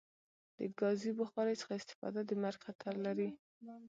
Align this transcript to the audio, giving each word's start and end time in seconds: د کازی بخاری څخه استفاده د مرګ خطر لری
د 0.57 0.59
کازی 0.79 1.11
بخاری 1.21 1.55
څخه 1.61 1.73
استفاده 1.77 2.21
د 2.25 2.31
مرګ 2.43 2.59
خطر 2.65 2.93
لری 3.05 3.29